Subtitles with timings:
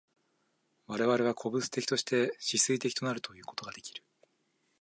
[0.87, 4.03] 我々は個物的として思惟的となるということができる。